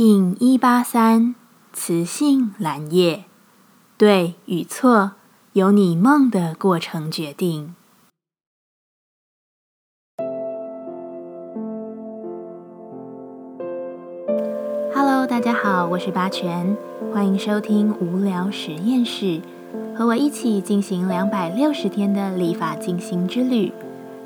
[0.00, 1.34] 听一八三，
[1.72, 3.24] 雌性蓝叶，
[3.96, 5.14] 对与错
[5.54, 7.74] 由你梦的过程决定。
[14.94, 16.76] Hello，大家好，我是八全，
[17.12, 19.40] 欢迎收听无聊实验室，
[19.96, 23.72] 和我一起进行两百六十天的立法进行之旅，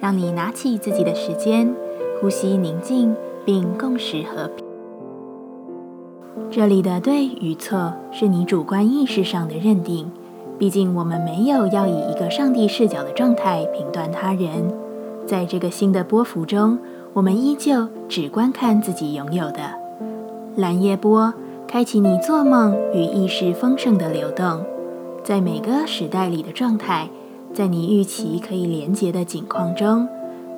[0.00, 1.72] 让你拿起自己的时间，
[2.20, 3.14] 呼吸宁静，
[3.44, 4.59] 并共识和平。
[6.52, 10.10] 这里的对与错是你主观意识上的认定，
[10.58, 14.72] 毕竟我们没有要以一个上帝视角的状态评断他人。
[15.24, 16.76] 在这个新的波幅中，
[17.12, 19.60] 我们依旧只观看自己拥有的
[20.56, 21.32] 蓝夜波，
[21.68, 24.60] 开启你做梦与意识丰盛的流动。
[25.22, 27.08] 在每个时代里的状态，
[27.54, 30.08] 在你预期可以连接的景况中，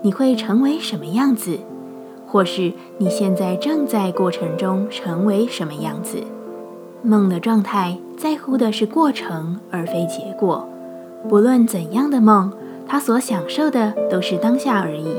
[0.01, 1.59] 你会成为什么样子？
[2.33, 6.17] 或是你现在正在过程中成为什么样子？
[7.03, 10.67] 梦的状态在乎的是过程，而非结果。
[11.29, 12.51] 不论怎样的梦，
[12.89, 15.15] 他所享受的都是当下而已。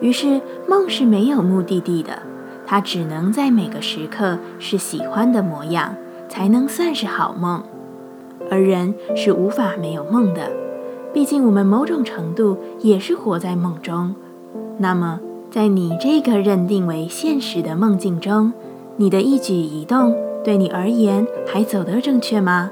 [0.00, 2.18] 于是，梦是没有目的地的，
[2.66, 5.94] 它只能在每个时刻是喜欢的模样，
[6.28, 7.62] 才能算是好梦。
[8.50, 10.50] 而人是无法没有梦的，
[11.12, 14.16] 毕竟我们某种程度也是活在梦中。
[14.78, 15.20] 那么，
[15.50, 18.52] 在你这个认定为现实的梦境中，
[18.96, 22.70] 你的一举一动对你而言还走得正确吗？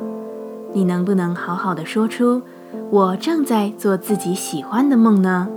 [0.73, 2.41] 你能不能好好的说出
[2.91, 5.49] “我正在做自己喜欢的梦”呢？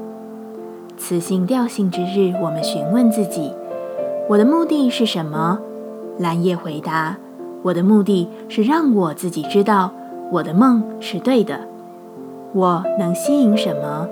[0.97, 3.51] 磁性调性之日，我们询问自己：
[4.27, 5.59] 我的目的是什么？
[6.17, 7.17] 蓝叶回答：
[7.61, 9.91] 我的目的是让我自己知道
[10.31, 11.67] 我的梦是对的。
[12.53, 14.07] 我能吸引什么？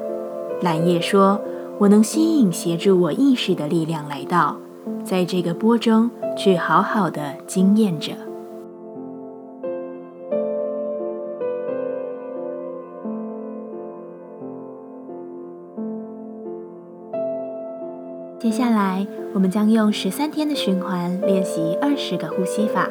[0.62, 1.42] 蓝叶说。
[1.80, 4.58] 我能吸引协助我意识的力量来到，
[5.06, 8.12] 在这个波中去好好的经验着。
[18.38, 22.90] 接下来，我们将用十三天的循环练习二十个呼吸法。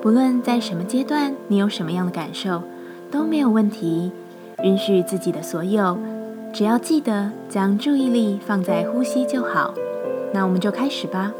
[0.00, 2.62] 不论在什么阶段，你有什么样的感受，
[3.10, 4.12] 都没有问题。
[4.62, 5.98] 允许自己的所有。
[6.52, 9.72] 只要记得将注意力放在呼吸就好。
[10.32, 11.32] 那我们就开始吧。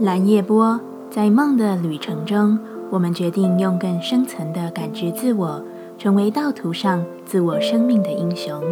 [0.00, 2.58] 蓝夜波在梦的旅程中，
[2.90, 5.62] 我们决定用更深层的感知自我，
[5.98, 8.62] 成为道途上自我生命的英雄。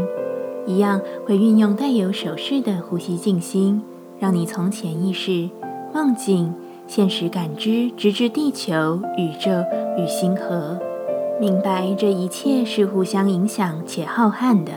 [0.67, 3.83] 一样会运用带有手势的呼吸静心，
[4.19, 5.49] 让你从潜意识、
[5.93, 6.55] 梦境、
[6.87, 9.51] 现实感知，直至地球、宇宙
[9.99, 10.79] 与星河，
[11.41, 14.73] 明白这一切是互相影响且浩瀚的。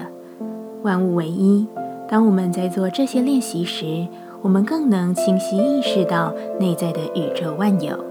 [0.86, 1.66] 万物为一。
[2.08, 4.08] 当我们在做这些练习时，
[4.44, 8.06] 我们更能清晰意识到内在的宇宙万有。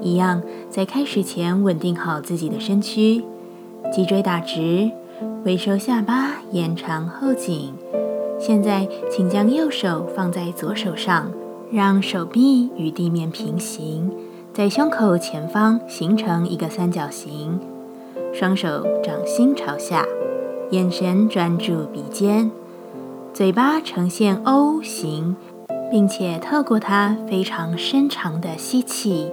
[0.00, 3.22] 一样，在开始前稳定好自己的身躯，
[3.92, 4.90] 脊椎打直，
[5.44, 7.72] 微收下巴，延长后颈。
[8.40, 11.30] 现在，请将右手放在左手上，
[11.70, 14.10] 让手臂与地面平行，
[14.52, 17.60] 在胸口前方形成一个三角形，
[18.34, 20.04] 双手掌心朝下。
[20.72, 22.50] 眼神专注鼻尖，
[23.34, 25.36] 嘴巴呈现 O 型，
[25.90, 29.30] 并且透过它非常深长的吸气，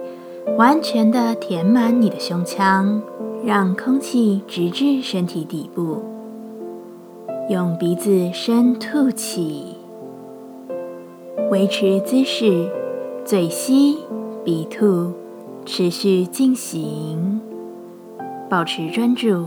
[0.58, 3.00] 完全的填满你的胸腔，
[3.42, 6.02] 让空气直至身体底部。
[7.48, 9.76] 用鼻子深吐气，
[11.50, 12.70] 维持姿势，
[13.24, 13.96] 嘴吸
[14.44, 15.14] 鼻吐，
[15.64, 17.40] 持续进行，
[18.50, 19.46] 保持专注。